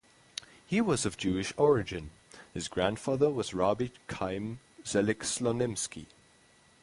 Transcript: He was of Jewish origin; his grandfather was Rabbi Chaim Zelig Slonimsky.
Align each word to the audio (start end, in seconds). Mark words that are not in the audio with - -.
He 0.65 0.81
was 0.81 1.05
of 1.05 1.15
Jewish 1.15 1.53
origin; 1.57 2.09
his 2.55 2.67
grandfather 2.67 3.29
was 3.29 3.53
Rabbi 3.53 3.89
Chaim 4.09 4.59
Zelig 4.83 5.19
Slonimsky. 5.19 6.07